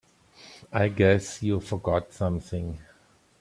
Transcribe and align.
I 0.73 0.87
guess 0.87 1.43
you 1.43 1.59
forgot 1.59 2.11
something. 2.11 2.79